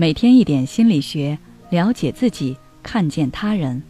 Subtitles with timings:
[0.00, 1.36] 每天一点心理学，
[1.70, 3.82] 了解自己，看见他人。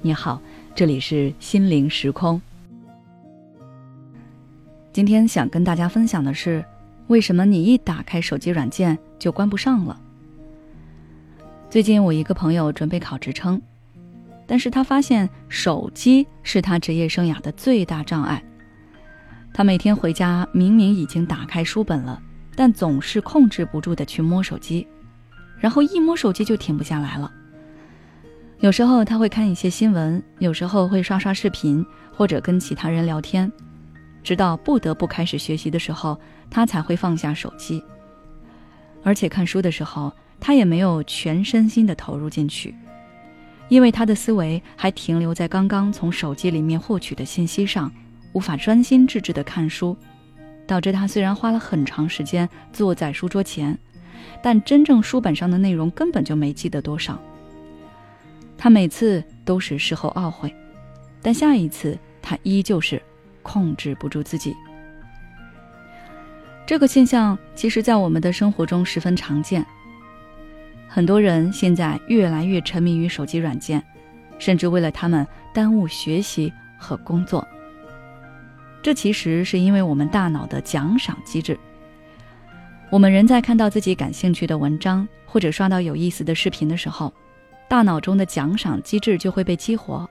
[0.00, 0.40] 你好，
[0.76, 2.40] 这里是心灵时空。
[4.92, 6.64] 今天想跟大家分享的是，
[7.08, 10.00] 为什么你一打开手机软件就关不上了？
[11.68, 13.60] 最近我一个朋友准备考职称，
[14.46, 18.40] 但是他发现手机是他职业生涯的最大障碍。
[19.52, 22.22] 他每天回家明明已经打开书本了，
[22.54, 24.86] 但总是控制不住的去摸手机。
[25.60, 27.30] 然后一摸手机就停不下来了。
[28.58, 33.50] 有时候他会看一些新闻，有时候会刷刷视频，或者跟其他人聊天，
[34.22, 36.18] 直到不得不开始学习的时候，
[36.50, 37.82] 他才会放下手机。
[39.02, 42.74] 而且看书的时候，他也没有全身心的投入进去，
[43.68, 47.90] 因为他的思维还停留在刚刚从手机里面获取的信息上，
[48.34, 49.96] 无法专心致志的看书，
[50.66, 53.78] 导致他虽然花了很长时间坐在书桌前。
[54.42, 57.20] 但真正书本上的内容根本就没记得多少。
[58.56, 60.54] 他每次都是事后懊悔，
[61.22, 63.00] 但下一次他依旧是
[63.42, 64.54] 控制不住自己。
[66.66, 69.64] 这个现象其实，在我们的生活中十分常见。
[70.86, 73.82] 很多人现在越来越沉迷于手机软件，
[74.38, 77.46] 甚至为了他们耽误学习和工作。
[78.82, 81.58] 这其实是因为我们大脑的奖赏机制。
[82.90, 87.12] 我们人在看到自己感兴趣的文章或者刷到有意思的视频的时候，
[87.68, 90.08] 大脑中的奖赏机制就会被激活，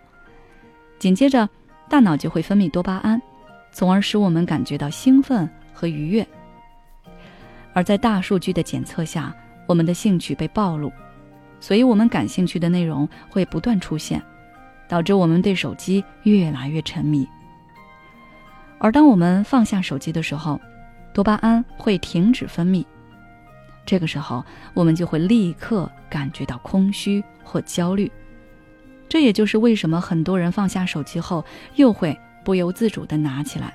[0.98, 1.48] 紧接着
[1.90, 3.22] 大脑就会分泌多巴胺，
[3.74, 6.26] 从而使我们感觉到兴奋和愉悦。
[7.74, 9.36] 而在大数据的检测下，
[9.68, 10.90] 我们的兴趣被暴露，
[11.60, 14.22] 所以我们感兴趣的内容会不断出现，
[14.88, 17.28] 导致我们对手机越来越沉迷。
[18.78, 20.58] 而当我们放下手机的时候，
[21.14, 22.86] 多巴胺会停止分泌，
[23.86, 24.44] 这个时候
[24.74, 28.12] 我们就会立刻感觉到空虚或焦虑。
[29.08, 31.44] 这也就是为什么很多人放下手机后
[31.76, 33.74] 又会不由自主地拿起来。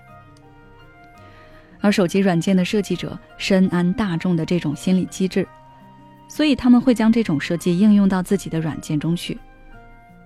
[1.80, 5.46] 而手机软件的设计者深谙大众的这种心理机制，
[6.28, 9.36] 所以他们会将这种设计应用到自己的软件中去。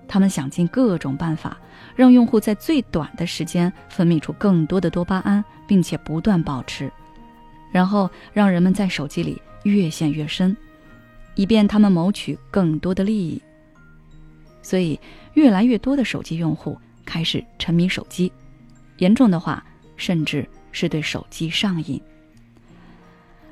[0.07, 1.57] 他们想尽各种办法，
[1.95, 6.91] 让用户在最短的时间分泌出更多的多巴胺，并且不断保持。
[7.71, 10.55] 然后让人们在手机里越陷越深，
[11.35, 13.41] 以便他们谋取更多的利益。
[14.61, 14.99] 所以，
[15.33, 18.31] 越来越多的手机用户开始沉迷手机，
[18.97, 19.63] 严重的话，
[19.95, 22.01] 甚至是对手机上瘾。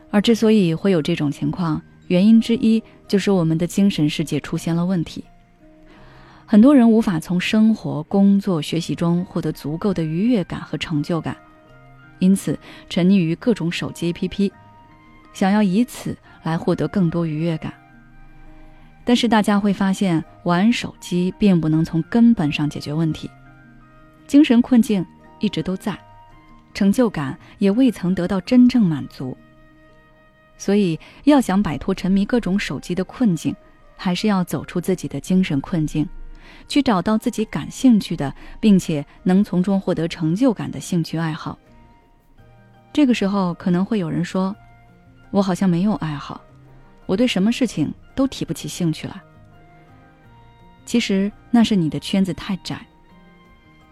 [0.10, 5.24] 而之所以会有这种情况，原因之一就是我们的精神世界出现了问题。
[6.46, 11.36] 很多人无法从生活、工作、学习中获得足够的愉悦感和成就感。
[12.20, 12.58] 因此，
[12.90, 14.52] 沉溺于各种手机 APP，
[15.34, 17.74] 想要以此来获得更多愉悦感。
[19.04, 23.30] 但是，大家会发现，玩手机并不能从根本上解决问题，
[24.28, 25.06] 精神困境
[25.40, 25.98] 一直都在，
[26.74, 29.38] 成就感也未曾得到真正满足。
[30.58, 33.56] 所以，要想摆脱沉迷各种手机的困境，
[33.96, 36.06] 还是要走出自己的精神困境，
[36.68, 41.58] 去找到自己感兴趣的，并且能从中获得成就感的兴趣爱好。
[42.98, 44.56] 这个时候可能会有人说
[45.30, 46.42] ：“我好像没有爱好，
[47.06, 49.22] 我对什么事情都提不起兴趣了。”
[50.84, 52.84] 其实那是你的圈子太窄。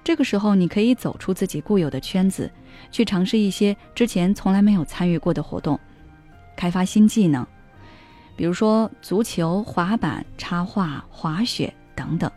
[0.03, 2.51] 这个时候，你可以走出自己固有的圈子，
[2.89, 5.79] 去尝试一些之前从来没有参与过的活动，
[6.57, 7.45] 开发新技能，
[8.35, 12.31] 比如说足球、滑板、插画、滑雪等等。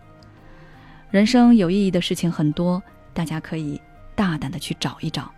[1.11, 2.83] 人生有意义的事情很多，
[3.15, 3.81] 大家可以
[4.15, 5.33] 大胆的去找一找。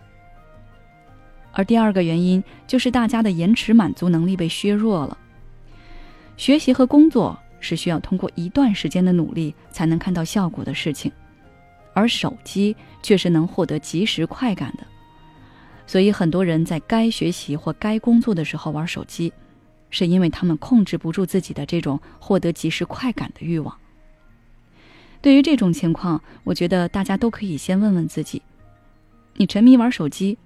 [1.53, 5.17] 而第二个原因就是大家的延迟满足能力被削弱了。
[6.37, 11.11] 学习和工作是需要通过一段时间的努力才能看到效果的事情，
[11.93, 14.85] 而手机却是能获得即时快感的。
[15.85, 19.31] 所以很多人在该学习或该工作的时候玩手机，
[19.89, 23.77] 是因为他们控制不住自己的这种获得即时快感的欲望。
[25.21, 28.41] 对于这种情况，我觉得大家都可以先问问自己：
[29.35, 30.37] 你沉迷玩手机？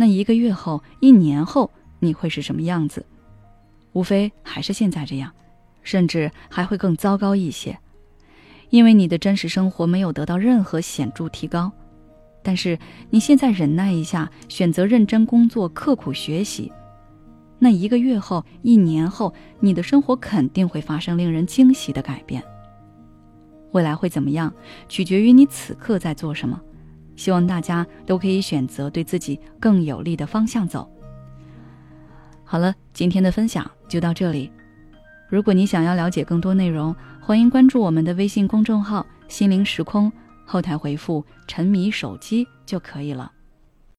[0.00, 3.04] 那一个月后、一年后你会是什么样子？
[3.92, 5.32] 无非还是现在这样，
[5.82, 7.76] 甚至还会更糟糕一些，
[8.70, 11.72] 因为你的真实生活没有得到任何显著提高。
[12.44, 12.78] 但是
[13.10, 16.72] 你现在忍耐一下，选择认真工作、刻苦学习，
[17.58, 22.40] 那一个月后、一年后，你的生活肯定会发生令人惊喜的改变。
[23.72, 24.54] 未来会怎么样，
[24.88, 26.60] 取决于你此刻在做什么。
[27.18, 30.88] 希望大家都可以选择对自己更有利的方向走。
[32.44, 34.50] 好了，今天的分享就到这里。
[35.28, 40.10] 如果你想要了解更多内容，欢迎关注我们的微信公众号“心灵时空”，
[40.46, 43.30] 后台回复“沉迷手机”就可以了。